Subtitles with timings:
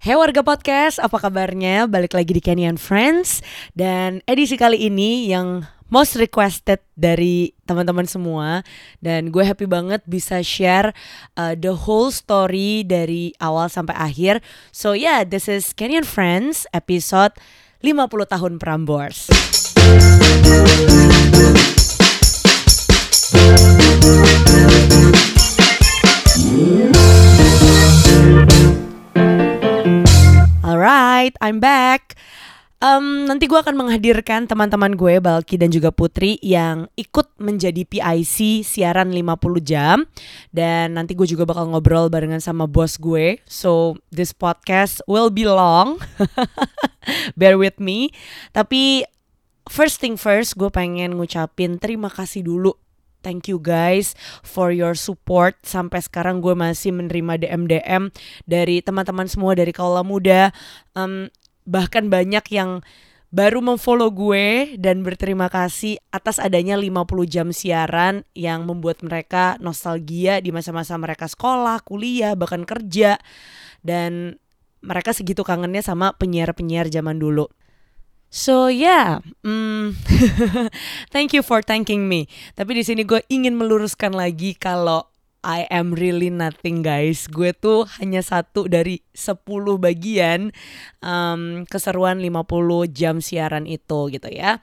[0.00, 1.84] Hey warga podcast, apa kabarnya?
[1.84, 3.44] Balik lagi di Kenny and Friends.
[3.76, 8.64] Dan edisi kali ini yang most requested dari teman-teman semua.
[9.04, 10.96] Dan gue happy banget bisa share
[11.36, 14.40] uh, the whole story dari awal sampai akhir.
[14.72, 17.36] So yeah, this is Kenny and Friends episode
[17.84, 19.28] 50 tahun Prambors
[31.20, 32.16] Alright, I'm back.
[32.80, 38.64] Um, nanti gue akan menghadirkan teman-teman gue Balki dan juga Putri yang ikut menjadi PIC
[38.64, 40.08] siaran 50 jam
[40.48, 43.36] dan nanti gue juga bakal ngobrol barengan sama bos gue.
[43.44, 46.00] So this podcast will be long.
[47.36, 48.16] Bear with me.
[48.56, 49.04] Tapi
[49.68, 52.72] first thing first gue pengen ngucapin terima kasih dulu
[53.20, 55.60] Thank you guys for your support.
[55.64, 58.12] Sampai sekarang gue masih menerima DM-DM
[58.48, 60.50] dari teman-teman semua dari kaula muda.
[60.96, 61.28] Um,
[61.68, 62.80] bahkan banyak yang
[63.30, 70.42] baru memfollow gue dan berterima kasih atas adanya 50 jam siaran yang membuat mereka nostalgia
[70.42, 73.22] di masa-masa mereka sekolah, kuliah, bahkan kerja.
[73.80, 74.36] Dan
[74.80, 77.48] mereka segitu kangennya sama penyiar-penyiar zaman dulu.
[78.30, 79.98] So yeah, mm,
[81.14, 82.30] thank you for thanking me.
[82.54, 85.10] Tapi di sini gue ingin meluruskan lagi kalau
[85.42, 87.26] I am really nothing guys.
[87.26, 89.42] Gue tuh hanya satu dari 10
[89.82, 90.54] bagian
[91.02, 94.62] um, keseruan 50 jam siaran itu gitu ya.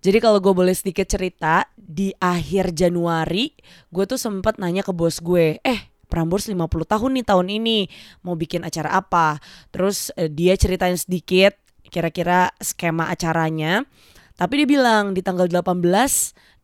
[0.00, 3.52] Jadi kalau gue boleh sedikit cerita, di akhir Januari
[3.92, 7.78] gue tuh sempat nanya ke bos gue, eh Prambors 50 tahun nih tahun ini
[8.22, 9.42] mau bikin acara apa
[9.74, 11.63] terus eh, dia ceritain sedikit
[11.94, 13.86] kira-kira skema acaranya.
[14.34, 15.78] Tapi dia bilang di tanggal 18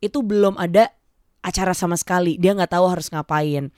[0.03, 0.91] itu belum ada
[1.39, 2.35] acara sama sekali.
[2.35, 3.71] Dia nggak tahu harus ngapain.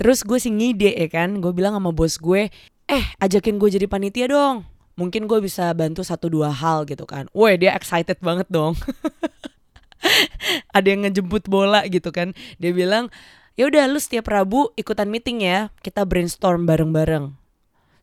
[0.00, 1.44] Terus gue sih ngide ya kan.
[1.44, 2.48] Gue bilang sama bos gue,
[2.88, 4.64] eh ajakin gue jadi panitia dong.
[4.96, 7.28] Mungkin gue bisa bantu satu dua hal gitu kan.
[7.36, 8.72] Woi dia excited banget dong.
[10.76, 12.32] ada yang ngejemput bola gitu kan.
[12.56, 13.12] Dia bilang,
[13.60, 15.68] ya udah lu setiap Rabu ikutan meeting ya.
[15.84, 17.45] Kita brainstorm bareng-bareng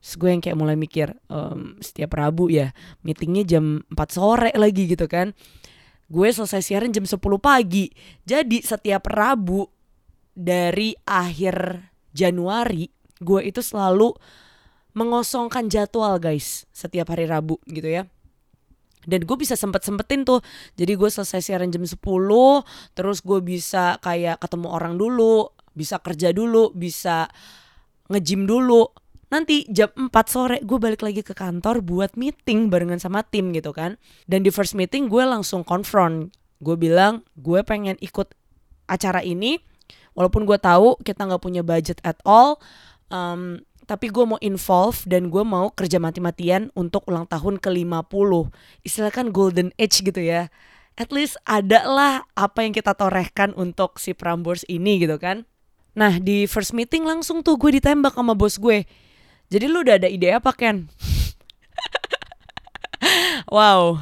[0.03, 2.75] Terus gue yang kayak mulai mikir um, setiap Rabu ya
[3.07, 5.31] meetingnya jam 4 sore lagi gitu kan.
[6.11, 7.87] Gue selesai siaran jam 10 pagi.
[8.27, 9.63] Jadi setiap Rabu
[10.35, 12.91] dari akhir Januari
[13.23, 14.11] gue itu selalu
[14.91, 18.03] mengosongkan jadwal guys setiap hari Rabu gitu ya.
[19.07, 20.39] Dan gue bisa sempet-sempetin tuh
[20.79, 21.99] Jadi gue selesai siaran jam 10
[22.95, 27.27] Terus gue bisa kayak ketemu orang dulu Bisa kerja dulu Bisa
[28.07, 29.02] ngejim dulu
[29.33, 33.73] nanti jam 4 sore gue balik lagi ke kantor buat meeting barengan sama tim gitu
[33.73, 33.97] kan.
[34.29, 36.29] Dan di first meeting gue langsung confront.
[36.61, 38.29] Gue bilang gue pengen ikut
[38.85, 39.57] acara ini.
[40.13, 42.61] Walaupun gue tahu kita nggak punya budget at all
[43.09, 48.31] um, tapi gue mau involve dan gue mau kerja mati-matian untuk ulang tahun ke-50
[48.87, 50.47] istilah kan golden age gitu ya.
[50.93, 55.49] At least ada lah apa yang kita torehkan untuk si Prambors ini gitu kan.
[55.97, 58.85] Nah di first meeting langsung tuh gue ditembak sama bos gue
[59.51, 60.87] jadi lu udah ada ide apa Ken?
[63.55, 63.99] wow,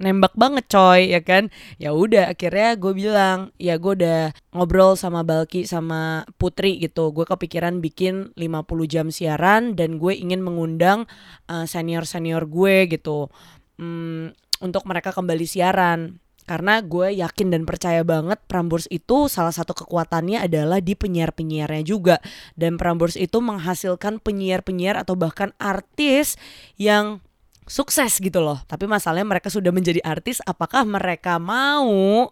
[0.00, 1.52] nembak banget coy ya kan?
[1.76, 7.12] Ya udah akhirnya gue bilang ya gue udah ngobrol sama Balki sama Putri gitu.
[7.12, 11.04] Gue kepikiran bikin 50 jam siaran dan gue ingin mengundang
[11.46, 13.28] uh, eh, senior senior gue gitu.
[13.76, 19.70] Um, untuk mereka kembali siaran karena gue yakin dan percaya banget Prambors itu salah satu
[19.70, 22.18] kekuatannya adalah di penyiar-penyiarnya juga
[22.58, 26.34] dan Prambors itu menghasilkan penyiar-penyiar atau bahkan artis
[26.74, 27.22] yang
[27.70, 28.58] sukses gitu loh.
[28.66, 32.26] Tapi masalahnya mereka sudah menjadi artis, apakah mereka mau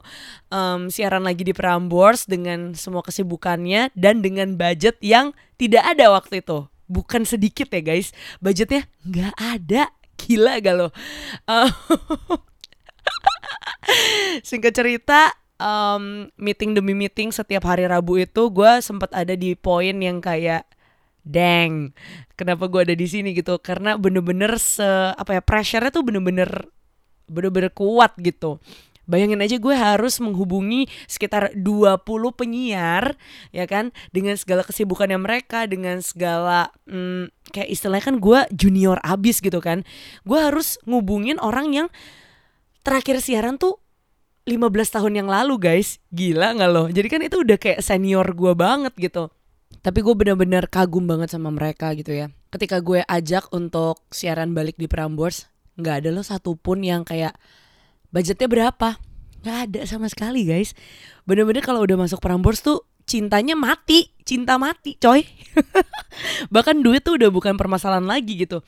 [0.51, 6.43] um, siaran lagi di Prambors dengan semua kesibukannya dan dengan budget yang tidak ada waktu
[6.43, 6.67] itu?
[6.91, 8.11] Bukan sedikit ya guys,
[8.43, 9.95] budgetnya nggak ada.
[10.19, 10.91] Gila gak loh?
[11.47, 11.71] Uh,
[14.49, 19.95] Singkat cerita, um, meeting demi meeting setiap hari Rabu itu gue sempat ada di poin
[19.99, 20.65] yang kayak
[21.29, 21.93] dang
[22.39, 23.37] kenapa gue ada di sini?
[23.37, 23.61] gitu.
[23.61, 26.71] Karena bener-bener se apa ya pressure-nya tuh bener-bener
[27.29, 28.63] bener-bener kuat gitu.
[29.09, 32.05] Bayangin aja gue harus menghubungi sekitar 20
[32.37, 33.17] penyiar
[33.57, 39.41] ya kan dengan segala kesibukannya mereka dengan segala hmm, kayak istilahnya kan gue junior abis
[39.41, 39.81] gitu kan.
[40.29, 41.89] Gue harus ngubungin orang yang
[42.89, 43.77] terakhir siaran tuh
[44.49, 48.57] 15 tahun yang lalu guys Gila gak loh Jadi kan itu udah kayak senior gue
[48.57, 49.29] banget gitu
[49.85, 54.81] Tapi gue bener-bener kagum banget sama mereka gitu ya Ketika gue ajak untuk siaran balik
[54.81, 57.37] di Prambors Gak ada loh satupun yang kayak
[58.09, 58.97] Budgetnya berapa
[59.45, 60.73] Gak ada sama sekali guys
[61.29, 65.25] Bener-bener kalau udah masuk Prambors tuh cintanya mati, cinta mati, coy.
[66.55, 68.61] Bahkan duit tuh udah bukan permasalahan lagi gitu.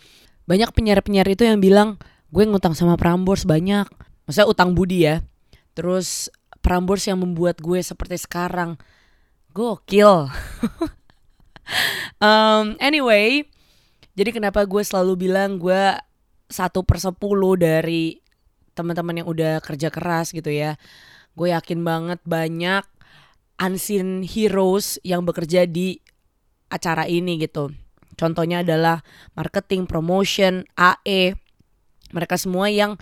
[0.48, 2.00] Banyak penyiar-penyiar itu yang bilang,
[2.32, 3.84] gue ngutang sama Prambors banyak.
[4.26, 5.22] Maksudnya utang budi ya.
[5.72, 6.28] Terus
[6.60, 8.76] Prambors yang membuat gue seperti sekarang.
[9.56, 10.28] Gokil.
[12.24, 13.48] um, anyway,
[14.12, 15.96] jadi kenapa gue selalu bilang gue
[16.52, 18.20] satu per sepuluh dari
[18.76, 20.76] teman-teman yang udah kerja keras gitu ya.
[21.32, 22.84] Gue yakin banget banyak
[23.56, 25.96] unseen heroes yang bekerja di
[26.68, 27.72] acara ini gitu.
[28.20, 29.00] Contohnya adalah
[29.32, 31.36] marketing, promotion, AE.
[32.12, 33.00] Mereka semua yang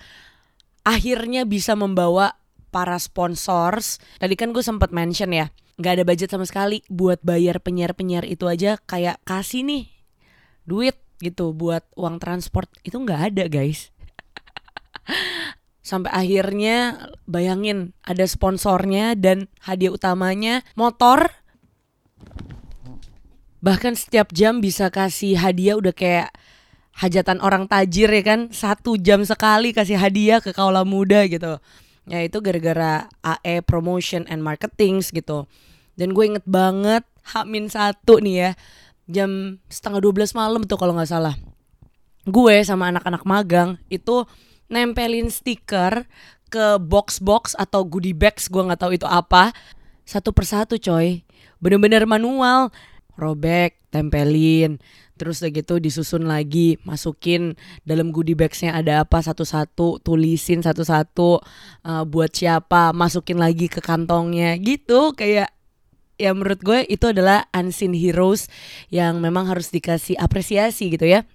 [0.88, 2.40] akhirnya bisa membawa
[2.72, 4.00] para sponsors.
[4.16, 8.48] Tadi kan gue sempat mention ya, nggak ada budget sama sekali buat bayar penyiar-penyiar itu
[8.48, 8.80] aja.
[8.88, 9.84] Kayak kasih nih
[10.64, 12.72] duit gitu buat uang transport.
[12.80, 13.92] Itu nggak ada guys.
[15.88, 21.32] Sampai akhirnya bayangin ada sponsornya dan hadiah utamanya motor.
[23.58, 26.30] Bahkan setiap jam bisa kasih hadiah udah kayak
[26.98, 31.62] hajatan orang tajir ya kan satu jam sekali kasih hadiah ke kaula muda gitu.
[32.10, 35.46] Ya itu gara-gara AE promotion and marketing gitu.
[35.94, 38.50] Dan gue inget banget Hamin satu nih ya
[39.06, 41.38] jam setengah 12 malam tuh kalau nggak salah.
[42.26, 44.26] Gue sama anak-anak magang itu
[44.66, 46.04] nempelin stiker
[46.48, 49.54] ke box-box atau goodie bags gue nggak tahu itu apa
[50.02, 51.22] satu persatu coy.
[51.62, 52.74] Bener-bener manual.
[53.18, 54.78] Robek tempelin
[55.18, 61.42] terus udah gitu disusun lagi masukin dalam goodie bagsnya ada apa satu-satu tulisin satu-satu
[61.84, 64.54] uh, buat siapa masukin lagi ke kantongnya.
[64.62, 65.50] Gitu kayak
[66.18, 68.46] ya menurut gue itu adalah unseen heroes
[68.94, 71.26] yang memang harus dikasih apresiasi gitu ya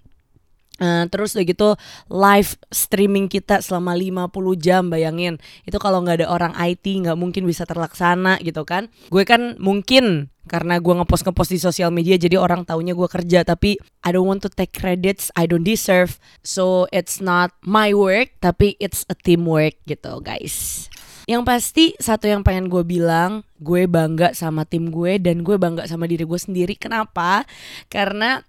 [0.81, 1.69] Uh, terus udah gitu
[2.09, 5.37] live streaming kita selama 50 jam bayangin.
[5.69, 8.89] Itu kalau nggak ada orang IT nggak mungkin bisa terlaksana gitu kan.
[9.13, 13.45] Gue kan mungkin karena gue ngepost ngepost di sosial media jadi orang taunya gue kerja.
[13.45, 16.17] Tapi I don't want to take credits I don't deserve.
[16.41, 20.89] So it's not my work tapi it's a teamwork gitu guys.
[21.23, 25.87] Yang pasti satu yang pengen gue bilang, gue bangga sama tim gue dan gue bangga
[25.87, 26.75] sama diri gue sendiri.
[26.75, 27.47] Kenapa?
[27.87, 28.43] Karena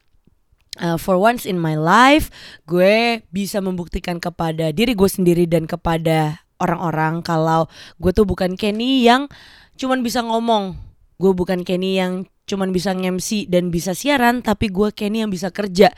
[0.81, 2.31] uh, for once in my life,
[2.67, 7.67] gue bisa membuktikan kepada diri gue sendiri dan kepada orang-orang kalau
[7.99, 9.31] gue tuh bukan Kenny yang
[9.79, 10.79] cuman bisa ngomong.
[11.19, 15.49] Gue bukan Kenny yang cuman bisa ngemsi dan bisa siaran tapi gue Kenny yang bisa
[15.49, 15.89] kerja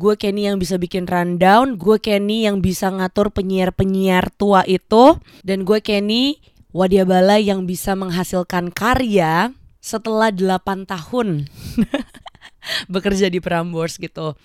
[0.00, 5.68] gue Kenny yang bisa bikin rundown gue Kenny yang bisa ngatur penyiar-penyiar tua itu dan
[5.68, 6.40] gue Kenny
[6.72, 9.52] Wadiabala yang bisa menghasilkan karya
[9.84, 11.44] setelah 8 tahun
[12.92, 14.36] bekerja di Prambors gitu.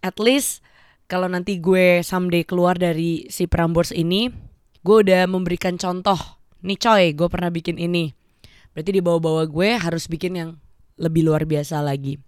[0.00, 0.62] At least
[1.08, 4.28] kalau nanti gue someday keluar dari si Prambors ini
[4.84, 6.18] gue udah memberikan contoh.
[6.62, 8.12] Nih coy gue pernah bikin ini.
[8.74, 10.50] Berarti di bawah-bawah gue harus bikin yang
[10.98, 12.18] lebih luar biasa lagi.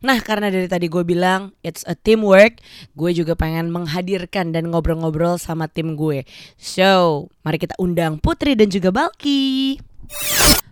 [0.00, 2.56] Nah karena dari tadi gue bilang it's a teamwork
[2.96, 6.24] Gue juga pengen menghadirkan dan ngobrol-ngobrol sama tim gue.
[6.56, 9.76] So mari kita undang Putri dan juga Balki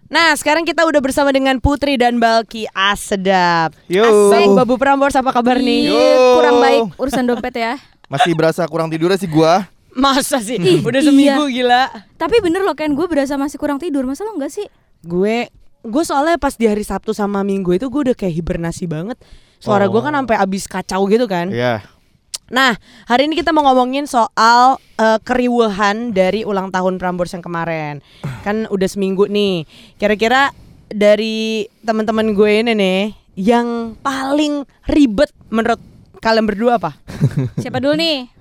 [0.09, 4.33] Nah sekarang kita udah bersama dengan Putri dan Balki Asedap Yo.
[4.33, 5.93] Asik Babu Prambors apa kabar nih?
[5.93, 6.41] Yo.
[6.41, 7.73] kurang baik urusan dompet ya.
[8.09, 9.69] Masih berasa kurang tidurnya sih gua.
[9.93, 10.57] Masa sih?
[10.57, 14.07] Ih, udah seminggu gila Tapi bener loh kan gue berasa masih kurang tidur.
[14.07, 14.65] Masa lo enggak sih?
[15.05, 15.53] Gue
[15.85, 19.21] gue soalnya pas di hari Sabtu sama Minggu itu gue udah kayak hibernasi banget
[19.59, 20.19] Suara gue kan Oh.
[20.25, 21.85] sampai abis kacau gitu kan Iya.
[22.49, 22.73] Nah,
[23.05, 28.01] hari ini kita mau ngomongin soal eh, keriuhan dari ulang tahun Prambors yang kemarin.
[28.45, 29.69] Kan udah seminggu nih.
[30.01, 30.53] Kira-kira
[30.89, 33.01] dari teman-teman gue ini nih
[33.39, 35.79] yang paling ribet menurut
[36.25, 36.97] kalian berdua apa?
[37.63, 38.33] Siapa dulu nih?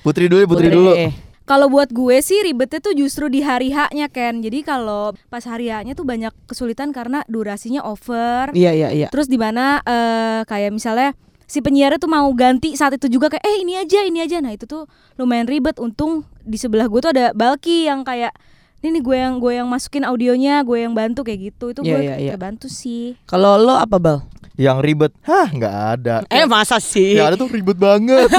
[0.00, 0.96] Putri dulu, Putri, dulu.
[0.96, 1.12] eh.
[1.42, 4.40] Kalau buat gue sih ribetnya tuh justru di hari H-nya Ken.
[4.40, 8.54] Jadi kalau pas hari H-nya tuh banyak kesulitan karena durasinya over.
[8.56, 9.08] Iya, iya, iya.
[9.12, 11.12] Terus di mana eh, kayak misalnya
[11.52, 14.40] si penyiarnya tuh mau ganti saat itu juga kayak eh ini aja ini aja.
[14.40, 14.88] Nah itu tuh
[15.20, 15.76] lumayan ribet.
[15.76, 18.32] Untung di sebelah gue tuh ada Balki yang kayak
[18.80, 21.76] ini nih gue yang gue yang masukin audionya, gue yang bantu kayak gitu.
[21.76, 22.14] Itu Iya, gue iya.
[22.32, 23.20] kayak bantu sih.
[23.28, 24.24] Kalau lo apa, Bal?
[24.56, 26.16] Yang ribet, hah nggak ada.
[26.28, 27.16] Eh, masa sih?
[27.16, 28.28] Yang ada tuh ribet banget.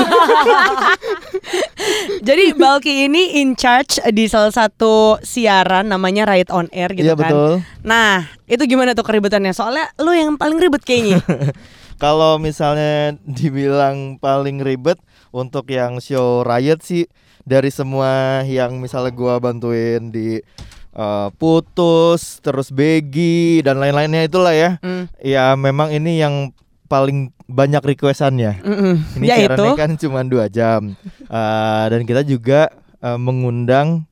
[2.28, 7.16] Jadi Balki ini in charge di salah satu siaran namanya Right on Air gitu Iya
[7.18, 7.30] kan.
[7.30, 7.52] betul.
[7.82, 9.52] Nah, itu gimana tuh keribetannya?
[9.52, 11.22] Soalnya lo yang paling ribet kayaknya.
[12.04, 15.00] Kalau misalnya dibilang paling ribet
[15.32, 17.08] untuk yang show Riot sih
[17.48, 20.44] dari semua yang misalnya gua bantuin di
[20.92, 24.84] eh, putus, terus Begi dan lain-lainnya itulah ya.
[24.84, 25.08] Hmm.
[25.18, 26.52] Ya memang ini yang
[26.86, 28.60] paling banyak requestannya.
[28.60, 28.96] Mm-mm.
[29.18, 29.66] Ini Ya itu.
[29.74, 30.94] kan cuma dua jam
[31.34, 32.68] Eh, dan kita juga
[33.00, 34.04] eh, mengundang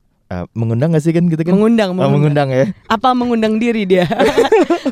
[0.56, 2.48] mengundang gak sih kan kita kan Mengundang, Oh, mengundang.
[2.48, 2.64] mengundang ya.
[2.88, 4.08] Apa mengundang diri dia?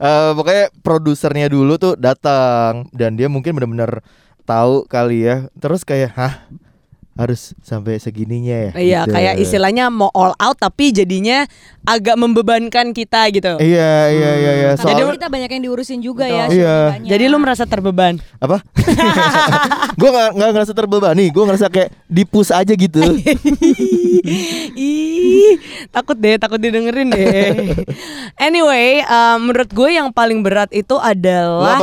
[0.00, 4.00] Eh, pokoknya produsernya dulu tuh datang dan dia mungkin benar-benar
[4.48, 5.52] tahu kali ya.
[5.60, 6.34] Terus kayak, hah
[7.12, 8.72] harus sampai segininya ya?
[8.72, 9.12] Iya, Gitu.
[9.12, 11.44] kayak istilahnya mau all out tapi jadinya
[11.82, 13.58] agak membebankan kita gitu.
[13.58, 14.70] Iya iya iya iya.
[14.72, 16.38] Jadi- Soal kita banyak yang diurusin juga Betul.
[16.38, 16.46] ya.
[16.48, 16.76] Iya.
[17.06, 18.22] Jadi lu merasa terbeban.
[18.38, 18.64] apa?
[20.00, 21.28] gue nggak nggak ngerasa terbebani.
[21.28, 23.02] Gue ngerasa kayak dipus aja gitu.
[24.76, 25.56] Ih,
[25.90, 27.84] takut deh, takut didengerin deh.
[28.40, 31.80] anyway, eh, menurut gue yang paling berat itu adalah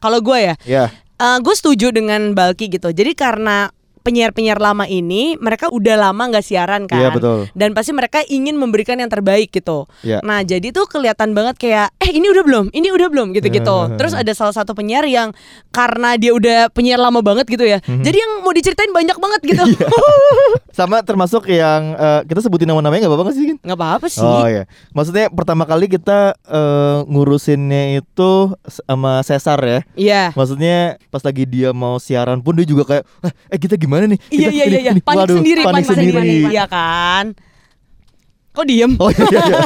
[0.00, 0.84] kalau gue ya, Ya.
[1.16, 2.90] eh, gue setuju dengan Balki gitu.
[2.90, 3.68] Jadi karena
[4.10, 7.46] penyiar-penyiar lama ini mereka udah lama nggak siaran kan, Iya, betul.
[7.54, 9.86] dan pasti mereka ingin memberikan yang terbaik gitu.
[10.02, 10.18] Iya.
[10.26, 13.94] Nah jadi tuh kelihatan banget kayak eh ini udah belum, ini udah belum gitu-gitu.
[13.94, 15.30] Terus ada salah satu penyiar yang
[15.70, 18.02] karena dia udah penyiar lama banget gitu ya, Mhm.
[18.02, 19.62] jadi yang mau diceritain banyak banget gitu.
[19.62, 19.86] Iya.
[20.80, 24.24] Sama termasuk yang eh, kita sebutin nama-namanya nggak apa-apa sih nggak apa-apa sih.
[24.24, 28.30] Oh ya, maksudnya pertama kali kita eh, ngurusinnya itu
[28.64, 29.80] sama Cesar ya.
[29.94, 30.22] Iya.
[30.32, 30.78] Maksudnya
[31.12, 34.20] pas lagi dia mau siaran pun dia juga kayak, "Eh, eh kita gimana nih?
[34.30, 34.92] Iya iya iya iya.
[34.94, 36.48] ini." Panik Waduh, sendiri, panik sendiri.
[36.48, 37.36] Iya kan?
[38.50, 38.98] Kok diem?
[38.98, 39.60] Oh iya, iya, iya.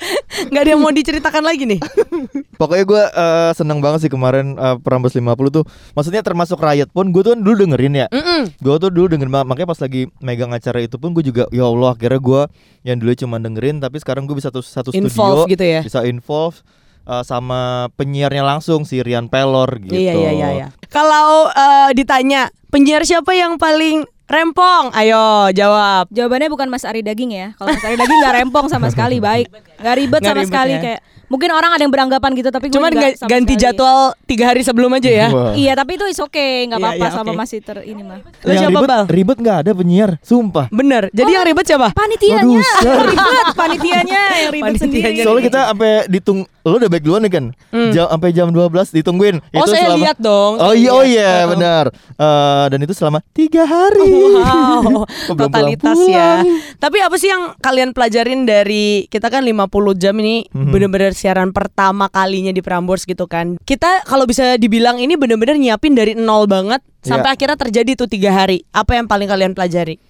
[0.50, 1.80] Nggak ada yang mau diceritakan lagi nih?
[2.60, 5.64] Pokoknya gue eh, seneng banget sih kemarin eh, Perambas 50 tuh.
[5.92, 8.06] Maksudnya termasuk Riot pun gue tuh kan dulu dengerin ya.
[8.08, 8.48] Mm-mm.
[8.64, 11.68] Gue tuh dulu dengerin banget makanya pas lagi megang acara itu pun gue juga ya
[11.68, 12.42] Allah akhirnya gue
[12.88, 15.80] yang dulu cuma dengerin tapi sekarang gue bisa satu satu Involve studio gitu ya?
[15.84, 16.64] bisa involve
[17.04, 20.00] eh, sama penyiarnya langsung si Rian Pelor gitu.
[20.00, 20.48] Iya iya iya.
[20.64, 20.68] iya.
[20.90, 24.94] Kalau eh, ditanya penyiar siapa yang paling rempong?
[24.94, 26.06] Ayo jawab.
[26.10, 27.48] Jawabannya bukan Mas Ari Daging ya.
[27.58, 29.50] Kalau Mas Ari Daging nggak rempong sama sekali, baik.
[29.82, 30.82] Nggak ribet sama ribet sekali ya.
[30.82, 33.62] kayak mungkin orang ada yang beranggapan gitu tapi gue Cuman sama ganti sekali.
[33.64, 35.28] jadwal tiga hari sebelum aja ya.
[35.28, 35.52] Wah.
[35.52, 37.38] Iya, tapi itu is okay, nggak Iya, apa-apa iya, sama oke.
[37.38, 38.18] masih ter ini mah.
[38.18, 39.02] Lo yang siapa ribet, bal?
[39.06, 40.66] ribet nggak ada penyiar, sumpah.
[40.68, 41.06] Bener.
[41.10, 41.88] Jadi yang ribet siapa?
[41.92, 43.04] Panitianya, Waduh, ser.
[43.06, 45.22] ribet panitianya yang ribet Panitianya sendiri.
[45.22, 47.44] Soalnya kita sampai ditung lo udah baik duluan nih kan.
[47.90, 49.36] Jam sampai jam 12 ditungguin.
[49.40, 49.56] Hmm.
[49.56, 50.58] Oh saya lihat dong.
[50.58, 51.48] Oh iya oh iya Heeh.
[51.48, 51.84] benar.
[52.12, 54.12] Eh, dan itu selama tiga hari.
[54.34, 56.42] Wow, Kok belum totalitas ya.
[56.76, 60.68] Tapi apa sih yang kalian pelajarin dari kita kan 50 jam ini Mhm.
[60.68, 63.60] bener-bener siaran pertama kalinya di Prambors gitu kan.
[63.60, 67.12] Kita kalau bisa dibilang ini bener-bener nyiapin dari nol banget Iya.
[67.12, 68.64] sampai akhirnya terjadi tuh tiga hari.
[68.70, 70.00] Apa yang paling kalian pelajari?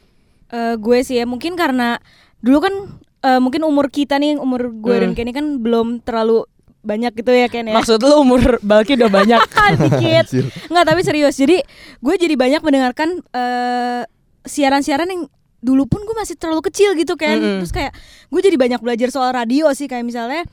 [0.49, 1.99] Eh, gue sih ya mungkin karena
[2.39, 2.75] dulu kan
[3.21, 5.17] eh, mungkin umur kita nih umur gue dan Hmm.
[5.17, 6.47] Kenny kan belum terlalu
[6.81, 7.77] banyak gitu ya Ken ya.
[7.77, 9.39] Maksud lu umur Balki udah banyak.
[9.85, 10.27] dikit.
[10.33, 10.45] Anjir.
[10.67, 11.37] Nggak tapi serius.
[11.37, 11.61] Jadi
[12.01, 14.03] gue jadi banyak mendengarkan eh,
[14.43, 15.23] siaran-siaran yang
[15.61, 17.37] dulu pun gue masih terlalu kecil gitu kan.
[17.37, 17.61] Mm-mm.
[17.63, 17.93] Terus kayak
[18.27, 20.49] gue jadi banyak belajar soal radio sih kayak misalnya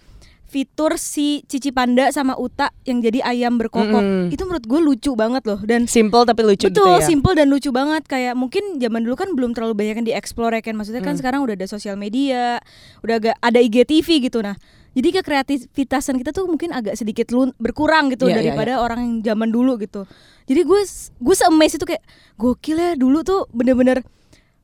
[0.48, 4.00] fitur si Cici Panda sama Uta yang jadi ayam berkokok.
[4.00, 4.32] Mm-mm.
[4.32, 7.04] Itu menurut gue lucu banget loh dan Simple tapi lucu Betul, gitu ya.
[7.04, 10.63] simple dan lucu banget kayak mungkin zaman dulu kan belum terlalu banyak yang dieksplor ya
[10.63, 10.74] kan.
[10.74, 11.20] Maksudnya kan Hmm.
[11.20, 12.63] sekarang udah ada sosial media,
[13.01, 14.56] udah agak ada IGTV gitu nah.
[14.92, 19.16] Jadi kekreativitasan kita tuh mungkin agak sedikit lun- berkurang gitu Iya, iya, daripada orang yang
[19.24, 20.10] zaman dulu gitu.
[20.44, 20.82] Jadi gue
[21.13, 22.01] gue se-amaze itu kayak
[22.34, 24.01] gokil ya dulu tuh bener-bener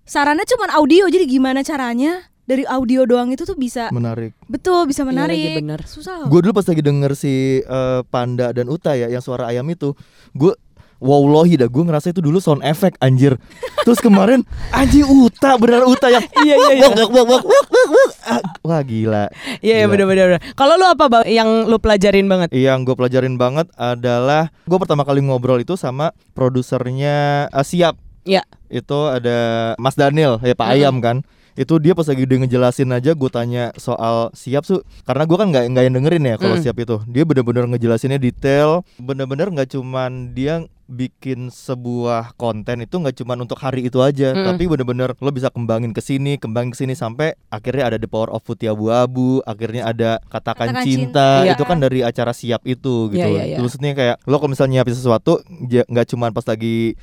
[0.04, 4.35] sarannya cuman audio jadi gimana caranya dari audio doang itu tuh bisa Menarik.
[4.45, 5.55] betul bisa Iya menarik.
[5.57, 5.79] bener.
[5.83, 6.25] Susah.
[6.25, 9.95] Gue dulu pas lagi denger si eh, Panda dan Uta ya yang suara ayam itu,
[10.31, 10.51] gue
[11.00, 13.35] wow lohi dah gue ngerasa itu dulu sound effect anjir.
[13.81, 16.88] Terus kemarin anjir Uta beneran Uta yang Iya iya iya.
[16.89, 18.09] wak, wak, wak, wak, wak, wak, wak.
[18.23, 19.25] Ah, Wah gila.
[19.59, 20.35] Iya iya bener-bener.
[20.35, 20.41] bener.
[20.53, 22.51] Kalau lu apa Bal, yang lu pelajarin banget?
[22.51, 27.95] Yang gue pelajarin banget adalah gue pertama kali ngobrol itu sama produsernya eh, Siap.
[28.23, 28.43] Iya.
[28.67, 29.38] Itu ada
[29.75, 30.67] Mas Daniel ya Pak.
[30.69, 31.23] Ayam kan.
[31.55, 35.48] Itu dia pas lagi dia ngejelasin aja gue tanya soal Siap tuh karena gue kan
[35.48, 36.63] nggak nggak yang dengerin ya kalau Mm.
[36.63, 36.95] Siap itu.
[37.07, 43.55] Dia bener-bener ngejelasinnya detail, bener-bener nggak cuman dia bikin sebuah konten itu nggak cuman untuk
[43.55, 44.45] hari itu aja, Mm.
[44.45, 48.29] tapi bener-bener lo bisa kembangin ke sini, kembangin ke sini sampai akhirnya ada The Power
[48.29, 51.53] of Putih Abu-abu, akhirnya ada Katakan, Katakan Cinta, Cinta.
[51.53, 53.17] itu kan dari acara Siap itu gitu.
[53.17, 53.57] Iya, iya, iya.
[53.57, 56.93] Maksudnya kayak lo kalau misalnya nyiapin sesuatu ja- nggak cuman pas lagi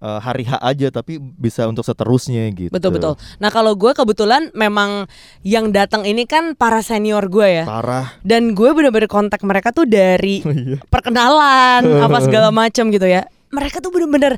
[0.00, 2.72] eh, hari H aja tapi bisa untuk seterusnya gitu.
[2.72, 3.14] Betul betul.
[3.38, 5.06] Nah kalau gue kebetulan memang
[5.40, 7.64] yang datang ini kan para senior gue ya.
[7.64, 8.16] Parah.
[8.20, 10.82] Dan gue bener-bener kontak mereka tuh dari Iya.
[10.84, 13.24] perkenalan apa segala macam gitu ya.
[13.50, 14.36] Mereka tuh bener-bener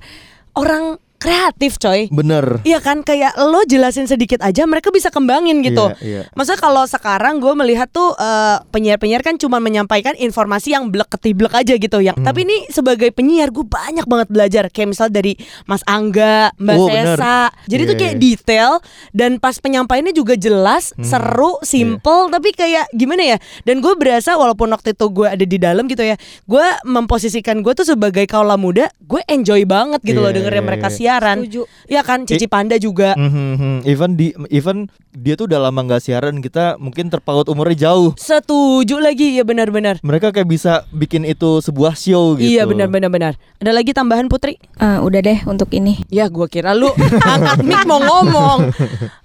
[0.52, 2.10] orang kreatif coy.
[2.10, 2.58] Bener.
[2.62, 5.94] Iya kan kayak lo jelasin sedikit aja mereka bisa kembangin gitu.
[6.02, 6.22] Iya, iya.
[6.34, 11.54] Masa kalau sekarang gue melihat tuh eh, penyiar-penyiar kan cuma menyampaikan informasi yang blek ketiblek
[11.54, 12.18] aja gitu yang.
[12.18, 12.26] Hmm.
[12.26, 16.88] Tapi ini sebagai penyiar gue banyak banget belajar kayak misal dari Mas Angga, Mbak Oh,
[16.90, 17.16] bener.
[17.16, 17.38] Sesa.
[17.70, 18.22] Jadi tuh Iya, kayak iya.
[18.24, 18.72] detail
[19.12, 21.06] dan pas penyampaiannya juga jelas, Hmm.
[21.06, 23.38] seru, simple tapi kayak gimana ya?
[23.62, 26.16] Dan gue berasa walaupun waktu itu gue ada di dalam gitu ya,
[26.48, 30.68] gue memposisikan gue tuh sebagai kaula muda, gue enjoy banget gitu loh Iya, dengerin iya,
[30.68, 30.96] mereka iya.
[31.12, 31.36] Siaran.
[31.44, 31.62] Setuju.
[31.84, 33.12] Iya kan, Cici Panda juga.
[33.14, 38.16] Mhm, Even di even dia tuh udah lama nggak siaran kita mungkin terpaut umurnya jauh.
[38.16, 40.00] Setuju lagi, ya benar-benar.
[40.00, 42.48] Mereka kayak bisa bikin itu sebuah show gitu.
[42.48, 43.32] Iya benar-benar benar.
[43.60, 44.56] Ada lagi tambahan Putri?
[44.56, 46.00] Eh, udah deh untuk ini.
[46.08, 46.88] Ya gua kira lu
[47.34, 48.72] angkat mic mau ngomong.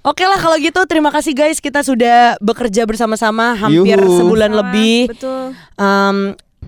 [0.04, 4.20] Oke lah kalau gitu terima kasih guys kita sudah bekerja bersama-sama hampir Yuhu.
[4.20, 4.98] sebulan Sama, lebih.
[5.16, 5.44] Betul.
[5.78, 6.18] Em,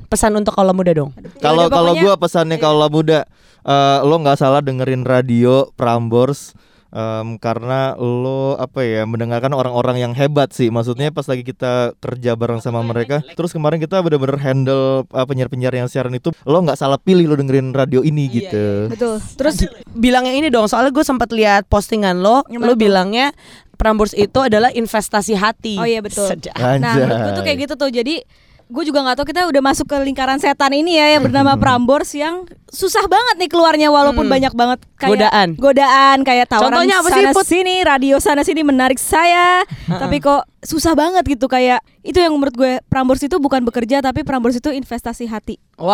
[0.07, 1.11] pesan untuk kalau muda dong.
[1.37, 3.27] Kalau kalau gua pesannya kalau muda
[3.65, 6.53] eh, lo nggak salah dengerin radio Prambors
[6.93, 12.33] em, karena lo apa ya mendengarkan orang-orang yang hebat sih maksudnya pas lagi kita kerja
[12.33, 16.77] bareng sama mereka terus kemarin kita bener-bener handle uh, penyiar-penyiar yang siaran itu lo nggak
[16.77, 19.21] salah pilih lo dengerin radio ini gitu Betul.
[19.37, 23.35] Terus Bilangnya ini dong soalnya gue sempat lihat postingan lo, Gimana lo bilangnya
[23.79, 25.79] Prambors itu adalah investasi hati.
[25.79, 26.27] Oh iya, betul.
[26.35, 26.51] Sedap.
[26.59, 27.87] Nah, menurut gue tuh kayak gitu tuh.
[27.87, 28.19] Jadi
[28.69, 32.13] gue juga nggak tahu kita udah masuk ke lingkaran setan ini ya yang bernama Prambors
[32.13, 34.31] yang susah banget nih keluarnya walaupun Hmm.
[34.31, 35.47] banyak banget kayak Godaan.
[35.55, 37.43] godaan kayak tawaran Contohnya apa sih, sana Put?
[37.43, 39.65] sini radio sana sini menarik saya
[40.01, 44.21] tapi kok susah banget gitu kayak itu yang menurut gue Prambors itu bukan bekerja tapi
[44.21, 45.89] Prambors itu investasi hati Wow,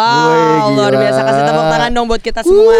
[0.68, 2.76] Wih, luar biasa kasih tepuk tangan dong buat kita semua.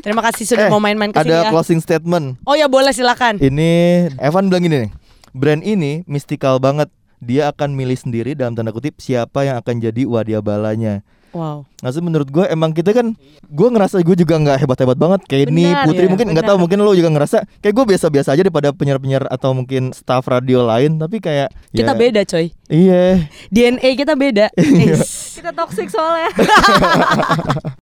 [0.00, 1.50] Terima kasih sudah Eh, mau main-main ke sini ada ya.
[1.50, 3.38] closing statement Oh ya boleh silakan.
[3.38, 3.70] ini
[4.18, 4.90] Evan bilang gini nih
[5.32, 6.92] brand ini mistikal banget
[7.22, 11.02] dia akan milih sendiri dalam tanda kutip siapa yang akan jadi wadiabalanya
[11.34, 11.66] Wow.
[11.82, 13.18] Maksudnya menurut gue emang kita kan
[13.50, 16.78] Gue ngerasa gue juga nggak hebat-hebat banget Kayak ini Putri ya, mungkin nggak tahu Mungkin
[16.78, 21.18] lo juga ngerasa Kayak gue biasa-biasa aja daripada penyiar-penyiar Atau mungkin staff radio lain Tapi
[21.18, 22.54] kayak Kita ya, beda coy.
[22.70, 24.46] Iya DNA kita beda.
[24.62, 25.34] Is.
[25.42, 26.30] kita toxic soalnya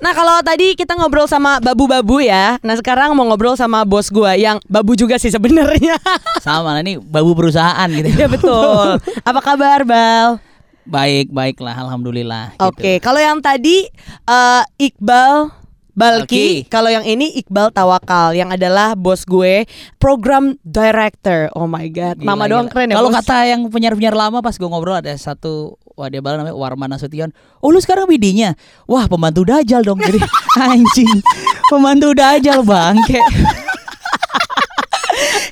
[0.00, 4.32] Nah kalau tadi kita ngobrol sama babu-babu ya, nah sekarang mau ngobrol sama bos gua
[4.32, 6.00] yang babu juga sih sebenarnya.
[6.40, 8.08] Sama lah ini babu perusahaan gitu.
[8.08, 8.96] Iya betul.
[9.28, 10.40] Apa kabar Bal?
[10.88, 13.04] Baik, baiklah alhamdulillah Oke, gitu.
[13.04, 13.84] kalau yang tadi
[14.24, 15.52] eh, Iqbal
[15.92, 19.68] Balki, kalau yang ini Iqbal Tawakal yang adalah bos gue,
[20.00, 21.52] program director.
[21.52, 22.96] Oh my god, Gila, nama doang keren ya.
[22.96, 26.88] Kalau kata yang penyiar-penyiar lama pas gue ngobrol ada satu wah dia bala namanya Warman
[26.88, 27.28] Nasution.
[27.58, 28.56] Oh lu sekarang bidinya?
[28.86, 30.00] Wah pembantu dajal dong.
[30.00, 30.16] Jadi
[30.64, 31.20] anjing
[31.68, 33.20] pembantu dajal bangke.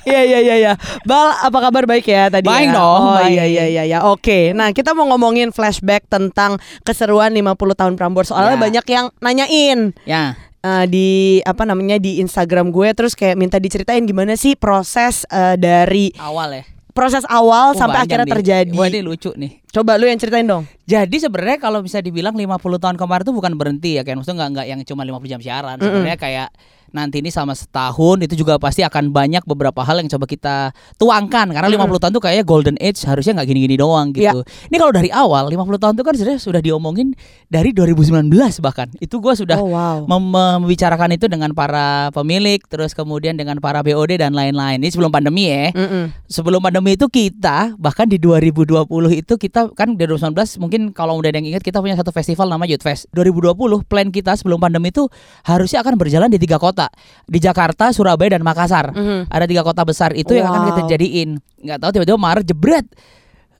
[0.01, 0.73] Iya iya iya iya.
[1.03, 2.75] Bal apa kabar baik ya tadi Baik ya?
[2.75, 3.99] dong, Oh iya iya iya ya.
[4.03, 4.49] Oke.
[4.51, 8.27] Nah, kita mau ngomongin flashback tentang keseruan 50 tahun Prambors.
[8.27, 8.61] Soalnya Ya.
[8.61, 10.33] banyak yang nanyain Ya.
[10.59, 11.09] eh, di
[11.41, 16.49] apa namanya di Instagram gue terus kayak minta diceritain gimana sih proses eh, dari Awal
[16.53, 16.63] ya.
[16.89, 18.33] proses awal Oh, sampai akhirnya nih.
[18.33, 18.73] terjadi.
[18.73, 19.61] Wah ini lucu nih.
[19.69, 20.65] Coba lu yang ceritain dong.
[20.89, 22.49] Jadi sebenarnya kalau bisa dibilang 50
[22.81, 25.77] tahun kemarin itu bukan berhenti ya kan maksudnya nggak nggak yang cuma 50 jam siaran.
[25.77, 26.49] Sebenarnya kayak
[26.89, 30.55] nanti ini sama setahun itu juga pasti akan banyak beberapa hal yang coba kita
[30.97, 34.41] tuangkan karena 50 tahun tuh kayaknya golden age harusnya nggak gini-gini doang gitu.
[34.41, 37.13] Ini kalau dari awal 50 tahun itu kan sebenarnya sudah diomongin
[37.45, 38.25] dari 2019
[38.65, 38.89] bahkan.
[38.97, 40.09] Itu gua sudah Oh wow.
[40.09, 40.33] mem-
[40.65, 44.81] membicarakan itu dengan para pemilik terus kemudian dengan para BOD dan lain-lain.
[44.81, 46.09] Ini sebelum pandemi ya Mm-mm.
[46.25, 51.27] sebelum pandemi itu kita bahkan di 2020 itu kita kan di 2019 mungkin kalau udah
[51.27, 53.51] ada yang ingat kita punya satu festival namanya Youth Fest 2020
[53.83, 55.05] plan kita sebelum pandemi itu
[55.43, 56.87] harusnya akan berjalan di tiga kota
[57.25, 59.27] di Jakarta Surabaya dan Makassar Mhm.
[59.27, 60.67] ada tiga kota besar itu yang akan Wow.
[60.69, 62.87] kita jadiin nggak tahu tiba-tiba Maret jebret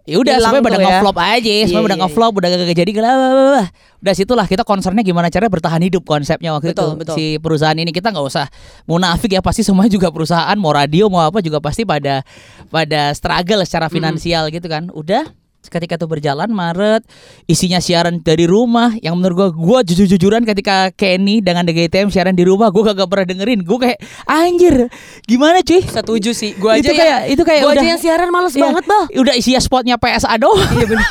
[0.03, 0.85] ya udah semuanya udah ya.
[0.89, 3.65] ngeflop aja Iya, semua udah iya, ngeflop udah gak jadi bla, bla, bla.
[4.01, 7.13] udah situlah kita concernnya gimana caranya bertahan hidup konsepnya waktu Betul, itu betul.
[7.13, 8.49] si perusahaan ini kita nggak usah
[8.89, 12.25] munafik ya pasti semuanya juga perusahaan mau radio mau apa juga pasti pada
[12.67, 15.29] pada struggle secara finansial gitu kan udah
[15.61, 17.03] ketika itu berjalan Maret
[17.43, 22.41] isinya siaran dari rumah yang menurut gua gua jujur-jujuran ketika Kenny dengan DGTM siaran di
[22.41, 24.87] rumah gua kagak pernah dengerin gua kayak anjir
[25.23, 26.55] gimana cuy Setuju sih.
[26.55, 29.03] Gua aja itu kayak itu kayak gua udah aja yang siaran males Iya, banget, Bal.
[29.13, 31.07] udah isinya spotnya PSA doang Iya benar.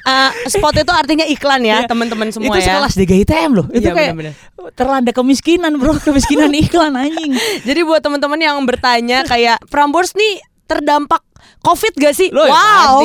[0.00, 2.76] Eh, spot itu artinya iklan ya, teman-teman semua itu ya.
[2.76, 4.34] sekelas DGTM loh itu Iya, kayak bener-bener.
[4.72, 11.24] terlanda kemiskinan bro kemiskinan iklan anjing Jadi buat teman-teman yang bertanya kayak Prambors nih terdampak
[11.60, 12.28] Covid gak sih?
[12.32, 13.04] Loh, ya wow.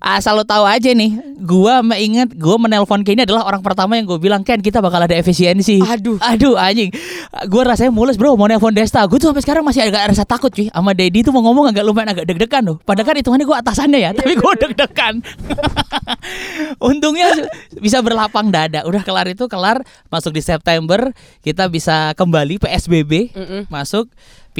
[0.00, 4.16] Asal lo tahu aja nih, gua mengingat gua menelpon Kenny adalah orang pertama yang gue
[4.16, 5.80] bilang Ken kita bakal ada efisiensi.
[5.80, 6.16] Aduh.
[6.20, 6.88] aduh anjing.
[7.52, 9.04] Gua rasanya mulus bro mau nelpon Desta.
[9.04, 10.72] Gue tuh sampai sekarang masih agak rasa takut cuy.
[10.72, 12.76] Sama Dedi tuh mau ngomong agak lumayan agak deg-degan loh.
[12.80, 15.14] Padahal kan hitungannya gue atasannya ya, tapi gue deg-degan.
[16.90, 17.28] Untungnya
[17.76, 18.84] bisa berlapang dada.
[18.88, 21.12] Udah kelar itu kelar masuk di September
[21.44, 23.62] kita bisa kembali PSBB Mm-mm.
[23.68, 24.08] masuk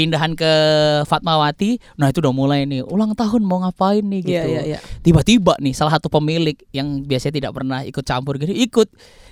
[0.00, 0.52] pindahan ke
[1.04, 1.76] Fatmawati.
[2.00, 4.32] Nah itu udah mulai nih ulang tahun mau ngapain nih gitu.
[4.32, 4.78] Iya, iya, iya.
[5.04, 8.88] Tiba-tiba nih salah satu pemilik yang biasanya tidak pernah ikut campur gitu ikut.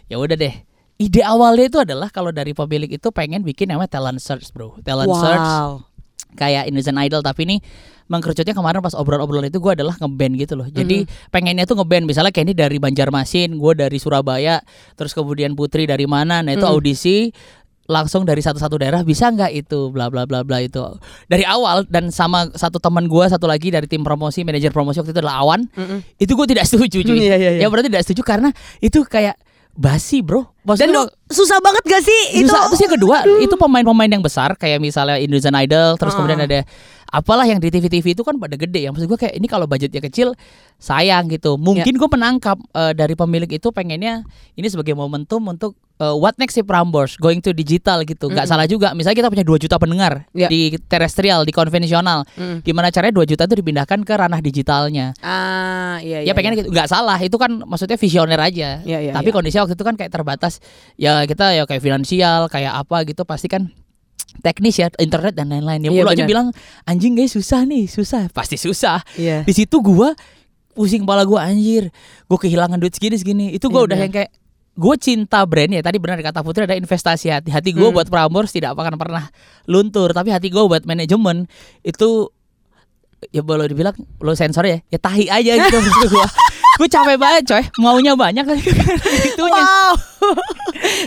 [0.06, 0.52] Ya udah deh.
[0.98, 4.76] Ide awalnya itu adalah kalau dari pemilik itu pengen bikin namanya talent search bro.
[4.84, 5.86] Talent search Wow.
[6.36, 7.56] kayak Indonesian Idol tapi ini
[8.08, 12.32] mengkerucutnya kemarin pas obrolan-obrolan itu gue adalah ngeband gitu loh jadi pengennya tuh ngeband misalnya
[12.32, 14.60] kayak ini dari Banjarmasin gue dari Surabaya
[14.96, 16.72] terus kemudian Putri dari mana nah itu Mm.
[16.72, 17.32] audisi
[17.88, 20.78] langsung dari satu-satu daerah bisa nggak itu bla bla bla bla itu
[21.24, 25.16] dari awal dan sama satu teman gue satu lagi dari tim promosi manajer promosi waktu
[25.16, 26.04] itu adalah Awan Mm-mm.
[26.20, 27.60] itu gue tidak setuju cuy Iya, iya, iya.
[27.64, 29.40] ya berarti tidak setuju karena itu kayak
[29.72, 31.00] basi bro Dan lu Maksudnya
[31.32, 32.50] susah banget gak sih itu?
[32.50, 32.66] Susah.
[32.68, 36.16] Terus yang kedua itu pemain-pemain yang besar kayak misalnya Indonesian Idol terus Ah.
[36.20, 36.60] kemudian ada
[37.08, 40.00] apalah yang di TV-TV itu kan pada gede yang maksud gue kayak ini kalau budgetnya
[40.00, 40.36] kecil
[40.76, 41.56] sayang gitu.
[41.56, 41.98] Mungkin Ya.
[41.98, 44.22] gue menangkap eh, dari pemilik itu pengennya
[44.54, 47.16] ini sebagai momentum untuk eh, what next si Prambors?
[47.16, 48.28] Going to digital gitu.
[48.28, 48.52] Nggak Mm-mm.
[48.52, 48.92] salah juga.
[48.92, 50.46] Misalnya kita punya 2 juta pendengar Ya.
[50.46, 52.28] di terestrial di konvensional.
[52.36, 52.60] Mm.
[52.62, 55.16] gimana caranya 2 juta itu dipindahkan ke ranah digitalnya?
[55.24, 56.68] Ah, iya ya pengen gitu.
[56.70, 57.16] Nggak salah.
[57.18, 58.84] Itu kan maksudnya visioner aja.
[58.84, 59.34] Iya, iya, tapi iya.
[59.34, 60.60] kondisinya waktu itu kan kayak terbatas.
[60.94, 63.72] Ya kita ya kayak finansial kayak apa gitu pasti kan
[64.40, 65.80] teknis ya internet dan lain-lain.
[65.80, 66.48] Ya Iya, lu aja bilang
[66.84, 68.30] anjing guys susah nih susah.
[68.30, 69.02] Pasti susah.
[69.14, 69.42] Iya.
[69.42, 70.14] di situ gua
[70.70, 71.90] pusing kepala gua anjir
[72.24, 73.46] gua kehilangan duit segini segini.
[73.50, 74.30] Itu gua Iya, udah yang kayak
[74.78, 77.50] gue cinta brand ya tadi benar kata Putri ada investasi hati.
[77.50, 77.90] Hati gue Hmm.
[77.92, 79.26] buat Prambors tidak akan pernah
[79.64, 81.50] luntur tapi hati gue buat manajemen
[81.82, 82.30] itu
[83.34, 83.90] ya boleh dibilang
[84.22, 86.26] lo sensor ya ya tahi aja gitu maksud gue
[86.78, 87.64] gue capek banget coy.
[87.76, 88.62] Maunya banyak kali
[89.34, 89.62] itunya.
[89.66, 89.94] Wow.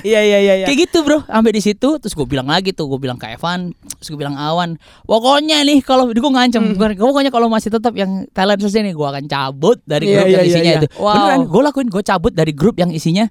[0.02, 0.66] Iya iya iya iya.
[0.66, 3.72] kayak gitu bro sampai di situ terus gue bilang lagi tuh gue bilang ke Evan
[3.96, 6.78] terus gue bilang Awan pokoknya nih kalau gue ngancem Hmm.
[6.78, 10.26] gue pokoknya kalau masih tetap yang talent search ini gue akan cabut dari Iya, grup
[10.26, 10.80] iya, yang iya, isinya iya.
[10.80, 11.14] itu Wow.
[11.14, 13.26] beneran gue lakuin gue cabut dari grup yang isinya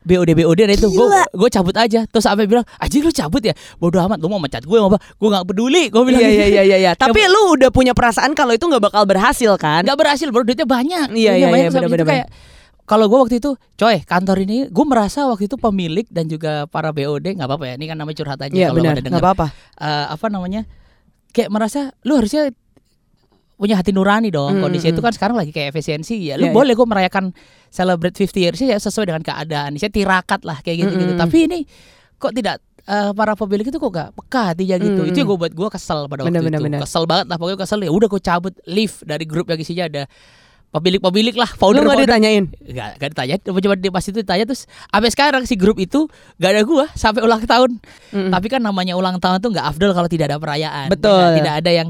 [0.00, 3.52] BOD BOD dan itu gue gue cabut aja terus sampai bilang aja lu cabut ya
[3.76, 6.38] bodoh amat lu mau mecat gue mau apa gue nggak peduli gue bilang Iya iya
[6.38, 6.48] gitu.
[6.48, 6.90] iya iya iya.
[7.02, 9.82] Tapi lu udah punya perasaan kalau itu nggak bakal berhasil kan?
[9.84, 11.84] nggak berhasil bro duitnya banyak Iya, iya, iya, Terus
[12.88, 16.88] kalau gue waktu itu coy kantor ini gue merasa waktu itu pemilik dan juga para
[16.88, 18.96] BOD nggak apa-apa ya ini kan namanya curhat aja Iya kalau benar.
[18.96, 19.46] ada dengar apa-apa.
[19.76, 20.64] Eh, apa namanya
[21.30, 22.48] kayak merasa lu harusnya
[23.54, 26.46] punya hati nurani dong Hmm, kondisi hmm, itu kan sekarang lagi kayak efisiensi ya lu
[26.46, 27.34] Iya, boleh gue merayakan
[27.68, 31.20] celebrate 50 years ya sesuai dengan keadaan saya tirakat lah kayak gitu gitu Mm-mm.
[31.20, 31.58] tapi ini
[32.16, 35.10] kok tidak eh, para pemilik itu kok gak peka hatinya gitu Mm-mm.
[35.10, 36.80] itu yang gue buat gue kesel pada waktu Bener, bener, itu bener.
[36.80, 40.02] kesel banget lah pokoknya kesel ya udah gue cabut leave dari grup yang isinya ada
[40.68, 42.44] pemilik-pemilik lah Lu founder nggak ditanyain?
[42.62, 46.04] Gak, gak ditanya Cuma di pas itu ditanya Terus sampai sekarang si grup itu
[46.36, 48.32] Gak ada gua Sampai ulang tahun Mm.
[48.32, 51.12] Tapi kan namanya ulang tahun tuh Gak afdol kalau tidak ada perayaan Betul.
[51.12, 51.88] Ya, Tidak ada yang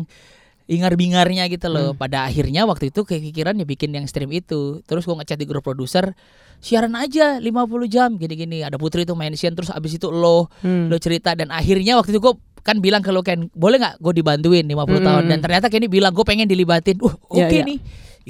[0.66, 1.98] Ingar-bingarnya gitu loh Hmm.
[1.98, 5.62] Pada akhirnya waktu itu kepikiran ya bikin yang stream itu Terus gua ngechat di grup
[5.62, 6.12] produser
[6.58, 7.48] Siaran aja 50
[7.86, 10.86] jam Gini-gini Ada Putri tuh mention Terus abis itu lo Hmm.
[10.86, 14.12] Lo cerita Dan akhirnya waktu itu gua kan bilang ke lo Ken Boleh gak gue
[14.12, 15.30] dibantuin 50 tahun Hmm.
[15.30, 17.64] Dan ternyata Kenny bilang Gue pengen dilibatin Uh oke Iya, iya.
[17.64, 17.78] nih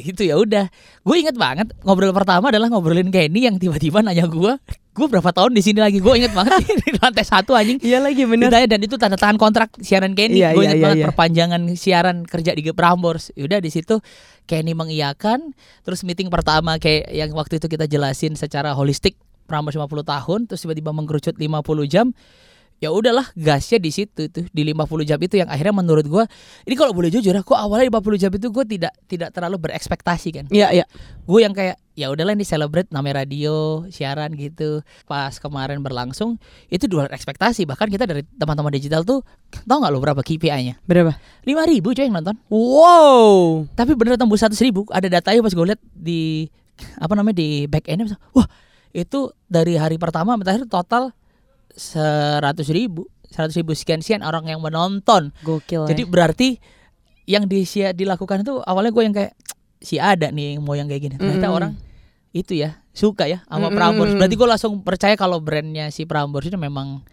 [0.02, 0.70] gitu ya udah.
[1.02, 4.54] Gue inget banget ngobrol pertama adalah ngobrolin Kenny yang tiba-tiba nanya gue
[4.98, 6.02] gue berapa tahun di sini lagi?
[6.02, 7.78] Gue inget banget di lantai satu anjing.
[7.78, 8.50] Iya lagi bener.
[8.50, 10.42] ditanya dan itu tanda tangan kontrak siaran Kenny.
[10.42, 11.06] Iya, gue iya, inget iya, banget iya.
[11.10, 13.30] perpanjangan siaran kerja di Prambors.
[13.38, 14.02] Udah di situ
[14.48, 15.54] Kenny mengiyakan
[15.86, 19.14] terus meeting pertama kayak yang waktu itu kita jelasin secara holistik
[19.48, 22.12] Prambors 50 tahun terus tiba-tiba mengkerucut 50 jam
[22.78, 26.24] ya udahlah gasnya di situ tuh di 50 jam itu yang akhirnya menurut gua
[26.62, 30.44] ini kalau boleh jujur kok awalnya 50 jam itu gue tidak tidak terlalu berekspektasi kan
[30.48, 30.84] Iya iya.
[31.26, 36.38] gue yang kayak ya udahlah ini celebrate namanya radio siaran gitu pas kemarin berlangsung
[36.70, 39.26] itu di luar ekspektasi bahkan kita dari teman-teman digital tuh
[39.66, 41.18] tau nggak lo berapa KPI-nya Berapa?
[41.42, 43.66] lima ribu coy yang nonton Wow.
[43.74, 46.46] tapi bener tembus seratus ribu ada datanya pas gue lihat di
[46.94, 48.46] apa namanya di back endnya wah
[48.94, 51.10] itu dari hari pertama sampai terakhir total
[51.74, 55.84] seratus ribu seratus ribu sekian sekian orang yang menonton Gokil.
[55.84, 56.08] jadi ya.
[56.08, 56.48] berarti
[57.28, 57.60] yang di
[57.92, 59.36] dilakukan itu awalnya gue yang kayak
[59.78, 61.14] si ada nih yang mau yang kayak gini.
[61.20, 61.56] Ternyata Mm.
[61.60, 61.72] orang
[62.32, 64.12] itu ya suka ya sama Mm, Prambors.
[64.16, 67.04] Berarti gue langsung percaya kalau brandnya si Prambors itu memang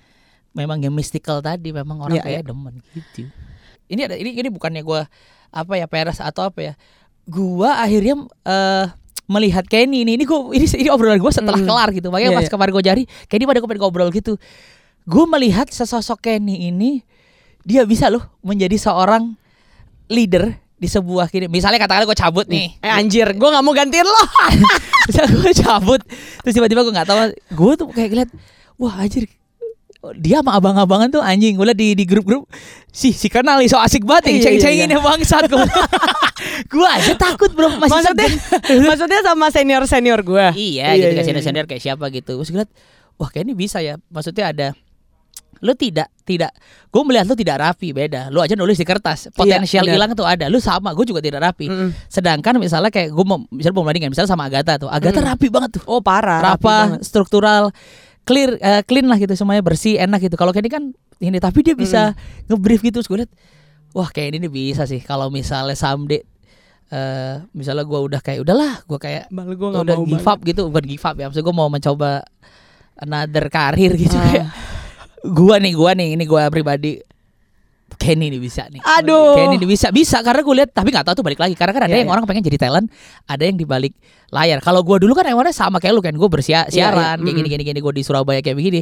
[0.56, 3.28] memang yang mystical tadi memang orang Iya, kayak demen gitu.
[3.92, 5.02] Ini ada ini ini bukannya gue
[5.52, 6.74] apa ya peres atau apa ya.
[7.28, 8.86] Gua akhirnya eh
[9.26, 11.66] melihat Kenny ini ini gue ini, ini obrolan gue setelah Mm.
[11.66, 12.08] kelar gitu.
[12.10, 12.52] Makanya Iya, pas iya.
[12.52, 14.34] kemarin gue cari Kenny pada gue pengen ngobrol gitu.
[15.04, 17.02] Gue melihat sesosok Kenny ini
[17.62, 19.34] dia bisa loh menjadi seorang
[20.08, 24.04] leader di sebuah kini misalnya katakanlah gue cabut nih Eh anjir, gue nggak mau gantiin
[24.04, 24.24] lo.
[25.08, 26.02] bisa gue cabut
[26.42, 28.30] terus tiba-tiba gue nggak tahu gue tuh kayak ngeliat
[28.76, 29.26] wah anjir
[30.14, 32.46] dia sama abang-abangan tuh anjing gue di di grup-grup
[32.88, 34.96] si si kenal nih so asik banget Iya, yang iya, ceng-cengin iya.
[34.96, 35.58] ya bangsat gue
[36.74, 38.28] gue aja takut bro masih maksudnya,
[38.86, 40.46] maksudnya sama senior senior gue.
[40.54, 42.72] iya, gitu kayak senior-senior kayak siapa gitu terus gue liat
[43.16, 44.68] wah kayak ini bisa ya maksudnya ada
[45.64, 46.52] lu tidak tidak
[46.92, 49.96] gue melihat lu tidak rapi beda lu aja nulis di kertas potensial benar.
[49.96, 51.90] hilang tuh ada lu sama gue juga tidak rapi Mm-mm.
[52.12, 55.30] sedangkan misalnya kayak gue mau misalnya mau misalnya sama Agatha tuh Agatha Mm.
[55.32, 56.44] rapi banget tuh Oh parah.
[56.44, 57.00] rapi banget.
[57.00, 57.64] rapa struktural
[58.26, 60.36] clear eh, clean lah gitu semuanya bersih enak gitu.
[60.36, 60.84] Kalau kayak ini kan
[61.22, 62.18] ini tapi dia bisa
[62.50, 63.00] ngebrief gitu.
[63.00, 63.32] Terus gue liat
[63.96, 65.00] wah kayak ini nih bisa sih.
[65.00, 66.26] Kalau misalnya someday
[66.86, 70.70] eh misalnya gua udah kayak udahlah gua kayak Malah gue udah give up gitu.
[70.70, 72.26] Bukan give up ya maksud gue mau mencoba
[73.00, 74.18] another karir gitu.
[74.18, 74.26] Ah.
[74.26, 74.46] kayak
[75.26, 77.02] gua nih gua nih ini gua pribadi
[77.96, 79.34] Kenny nih bisa nih Aduh.
[79.36, 81.84] Kenny nih bisa bisa karena gue lihat tapi nggak tahu tuh balik lagi karena kan
[81.86, 82.16] ada Iya, yang iya.
[82.16, 82.88] orang pengen jadi talent
[83.26, 83.94] ada yang di balik
[84.30, 86.90] layar kalau gua dulu kan emangnya sama kayak lu kan gue bersiaran Iya, iya.
[86.92, 87.36] kayak Mm-mm.
[87.38, 88.82] gini gini gini gue di Surabaya kayak begini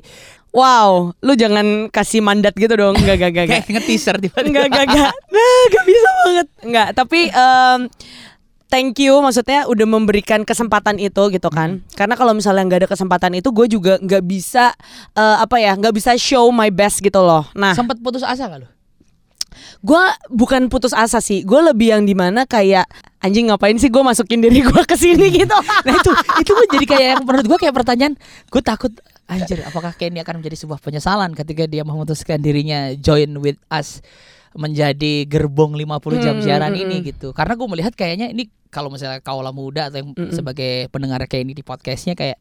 [0.49, 2.93] Wow, lu jangan kasih mandat gitu dong.
[2.93, 3.45] Enggak, enggak, enggak.
[3.49, 5.11] kayak nge-teaser tiba-tiba Enggak, enggak, enggak.
[5.33, 6.47] Nah, enggak bisa banget.
[6.61, 7.79] Enggak, tapi em,
[8.67, 11.81] thank you maksudnya udah memberikan kesempatan itu gitu kan.
[11.93, 14.77] Karena kalau misalnya nggak ada kesempatan itu gue juga nggak bisa
[15.13, 17.49] eh, apa ya, nggak bisa show my best gitu loh.
[17.53, 18.69] Nah, sempat putus asa gak lu
[19.81, 21.43] gue bukan putus asa sih.
[21.43, 22.87] Gue lebih yang di mana kayak
[23.23, 25.57] anjing ngapain sih gue masukin diri gue ke sini gitu.
[25.57, 26.11] Nah itu
[26.43, 28.13] itu gue jadi kayak yang menurut gue kayak pertanyaan
[28.51, 28.91] gue takut
[29.27, 34.03] anjir apakah Kenny akan menjadi sebuah penyesalan ketika dia memutuskan dirinya join with us
[34.53, 37.05] menjadi gerbong 50 jam Hmm, siaran hmm, ini hmm.
[37.15, 40.35] gitu karena gue melihat kayaknya ini kalau misalnya kaulah muda atau yang Hmm, hmm.
[40.35, 42.37] sebagai pendengar Kenny di podcastnya kayak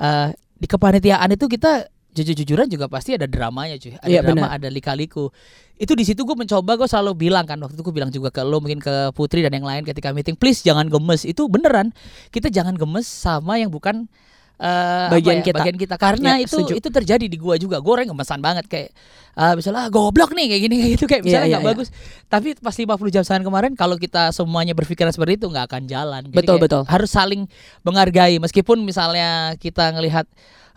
[0.00, 3.92] eh, di kepanitiaan itu kita jujur-jujuran juga pasti ada dramanya cuy.
[3.94, 4.56] Ada Iya, drama benar.
[4.56, 5.28] ada lika-liku.
[5.76, 8.40] Itu di situ gue mencoba gue selalu bilang kan waktu itu gue bilang juga ke
[8.40, 11.22] lo mungkin ke Putri dan yang lain ketika meeting please jangan gemes.
[11.22, 11.92] Itu beneran
[12.28, 14.08] kita jangan gemes sama yang bukan
[14.56, 15.56] apa Bagian ya, kita.
[15.60, 15.94] bagian kita.
[15.96, 16.72] Karena Ya, itu setuju.
[16.74, 17.76] itu terjadi di gua juga.
[17.76, 18.88] Gue orang gemesan banget kayak
[19.36, 21.88] ah misalnya ah, goblok nih kayak gini kayak gitu kayak misalnya Iya, nggak iya, bagus.
[22.24, 26.22] Tapi pas 50 jam sehari kemarin kalau kita semuanya berpikiran seperti itu nggak akan jalan.
[26.24, 26.82] Jadi Betul, betul.
[26.88, 27.44] harus saling
[27.82, 28.40] menghargai.
[28.40, 30.24] Meskipun misalnya kita ngelihat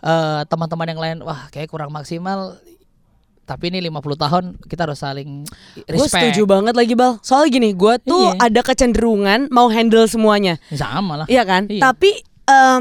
[0.00, 2.56] eh, teman-teman yang lain wah kayak kurang maksimal
[3.44, 7.18] tapi ini 50 tahun kita harus saling Gue respect setuju banget lagi bal.
[7.18, 8.46] Soalnya gini, gue tuh Iya.
[8.46, 10.54] ada kecenderungan mau handle semuanya.
[10.70, 11.66] sama lah Iya kan?
[11.66, 11.82] Iya.
[11.82, 12.22] Tapi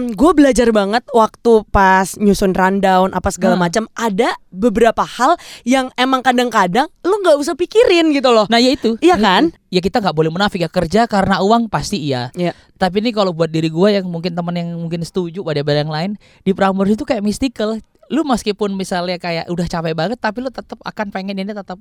[0.09, 3.65] gue belajar banget waktu pas nyusun rundown apa segala Nah.
[3.65, 8.45] macam ada beberapa hal yang emang kadang-kadang lu nggak usah pikirin gitu loh.
[8.45, 9.53] nah ya itu Iya kan?
[9.67, 12.53] ya kita nggak boleh munafik ya kerja karena uang pasti iya Iya.
[12.75, 15.89] tapi ini kalau buat diri gue yang mungkin teman yang mungkin setuju pada pada yang
[15.89, 17.77] lain di Prambors itu kayak mystical
[18.09, 21.77] lu meskipun misalnya kayak udah capek banget tapi lu tetap akan pengen ini tetap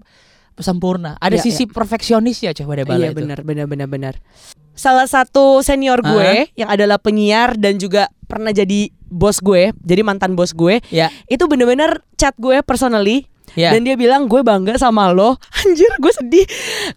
[0.61, 1.16] sempurna.
[1.18, 3.18] Ada Iya, sisi perfeksionis ya coba bala Iya itu.
[3.23, 4.14] benar benar benar benar.
[4.79, 10.38] Salah satu senior gue yang adalah penyiar dan juga pernah jadi bos gue, jadi mantan
[10.38, 11.11] bos gue, ya.
[11.27, 13.27] itu bener-bener chat gue personally
[13.59, 13.73] ya.
[13.75, 15.35] Dan dia bilang gue bangga sama lo.
[15.64, 16.47] Anjir gue sedih.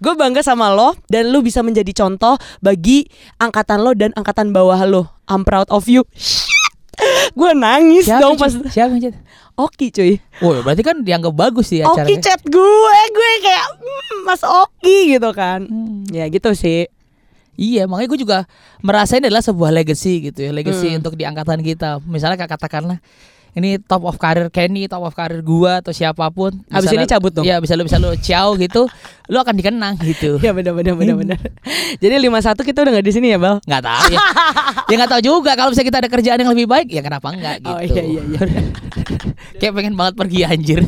[0.03, 3.07] Gue bangga sama lo Dan lo bisa menjadi contoh Bagi
[3.39, 5.07] angkatan lo dan angkatan bawah lo.
[5.31, 6.03] I'm proud of you
[7.31, 9.15] Gue nangis siapa dong pas siapa Cid?
[9.53, 14.17] Oki cuy Oh berarti kan dianggap bagus sih Oki acaranya chat gue Gue kayak "Hmm,
[14.23, 16.05] Mas Oki gitu kan Hmm.
[16.07, 16.87] Ya gitu sih
[17.53, 18.37] Iya, makanya gue juga
[18.79, 20.97] merasa ini adalah sebuah legacy gitu ya, legacy Hmm.
[20.97, 22.01] untuk di angkatan kita.
[22.01, 22.97] Misalnya kayak katakanlah
[23.51, 26.55] ini top of career Kenny, top of career gua atau siapa pun.
[26.71, 27.43] Abis Misalnya- ini cabut dong.
[27.43, 28.87] Iya, bisa lu bisa lu ciao gitu,
[29.31, 30.39] lu akan dikenang gitu.
[30.39, 31.39] Ya benar benar benar benar.
[31.99, 34.19] Jadi 51 kita udah nggak di sini ya Bal Nggak tahu ya.
[34.91, 37.55] ya nggak tahu juga kalau misalnya kita ada kerjaan yang lebih baik, ya kenapa enggak
[37.59, 37.75] gitu.
[37.75, 38.41] Oh iya iya iya
[39.59, 40.79] Kayak pengen banget pergi anjir.